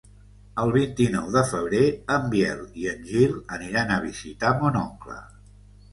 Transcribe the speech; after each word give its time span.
El 0.61 0.71
vint-i-nou 0.75 1.27
de 1.35 1.43
febrer 1.49 1.83
en 2.15 2.25
Biel 2.33 2.65
i 2.85 2.89
en 2.95 3.07
Gil 3.13 3.37
aniran 3.59 3.93
a 3.99 4.03
visitar 4.07 4.55
mon 4.65 4.81
oncle. 4.85 5.21